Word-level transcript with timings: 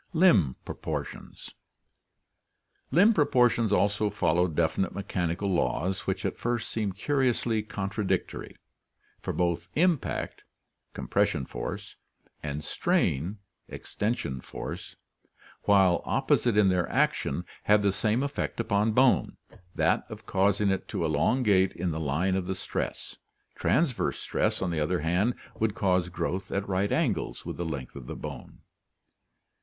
Limb 0.13 0.55
Proportions.— 0.65 1.51
Limb 2.97 3.13
proportions 3.13 3.71
also 3.71 4.09
follow 4.09 4.47
definite 4.47 4.95
me 4.95 5.03
chanical 5.03 5.53
laws 5.53 6.07
which 6.07 6.25
at 6.25 6.39
first 6.39 6.71
seem 6.71 6.91
curiously 6.91 7.61
contradictory, 7.61 8.55
for 9.21 9.31
both 9.31 9.69
impact 9.75 10.41
(compression 10.93 11.45
force) 11.45 11.97
and 12.41 12.63
strain 12.63 13.37
(extension 13.67 14.41
force), 14.41 14.95
while 15.65 16.01
opposite 16.03 16.57
in 16.57 16.69
their 16.69 16.89
action, 16.89 17.45
have 17.65 17.83
the 17.83 17.91
same 17.91 18.23
effect 18.23 18.59
upon 18.59 18.93
bone, 18.93 19.37
that 19.75 20.09
of 20.09 20.25
causing 20.25 20.71
it 20.71 20.87
to 20.87 21.05
elongate 21.05 21.73
in 21.73 21.91
the 21.91 21.99
line 21.99 22.35
of 22.35 22.47
the 22.47 22.55
stress. 22.55 23.17
Transverse 23.53 24.17
stress, 24.19 24.63
on 24.63 24.71
the 24.71 24.79
other 24.79 25.01
hand, 25.01 25.35
would 25.59 25.75
cause 25.75 26.09
growth 26.09 26.51
at 26.51 26.67
right 26.67 26.91
angles 26.91 27.45
with 27.45 27.57
the 27.57 27.65
length 27.65 27.95
of 27.95 28.07
the 28.07 28.15
bone. 28.15 28.61